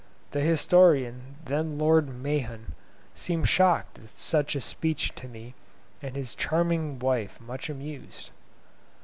The 0.31 0.41
historian, 0.41 1.35
then 1.45 1.77
Lord 1.77 2.09
Mahon, 2.09 2.73
seemed 3.13 3.47
shocked 3.47 3.99
at 3.99 4.17
such 4.17 4.55
a 4.55 4.61
speech 4.61 5.13
to 5.13 5.27
me, 5.27 5.53
and 6.01 6.15
his 6.15 6.33
charming 6.33 6.97
wife 6.97 7.39
much 7.39 7.69
amused. 7.69 8.31